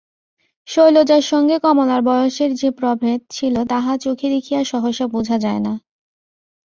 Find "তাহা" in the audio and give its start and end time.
3.65-3.93